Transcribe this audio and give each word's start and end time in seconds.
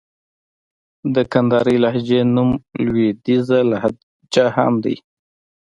د 1.13 1.15
کندهارۍ 1.31 1.77
لهجې 1.83 2.19
نوم 2.35 2.49
لوېديځه 2.83 3.59
لهجه 3.71 4.45
هم 4.55 4.73
دئ. 4.83 4.95